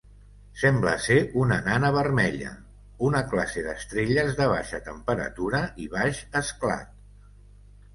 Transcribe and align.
Sembla 0.61 0.93
ser 1.07 1.17
una 1.41 1.57
nana 1.67 1.91
vermella, 1.97 2.55
una 3.11 3.23
classe 3.35 3.67
d'estrelles 3.69 4.35
de 4.43 4.51
baixa 4.57 4.83
temperatura 4.91 5.65
i 5.87 5.91
baix 5.97 6.29
esclat. 6.45 6.95